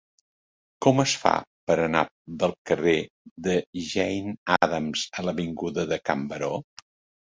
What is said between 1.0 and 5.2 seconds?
es fa per anar del carrer de Jane Addams